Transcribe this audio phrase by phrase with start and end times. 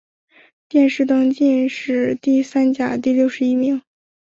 [0.67, 3.83] 殿试登进士第三甲第六十一名。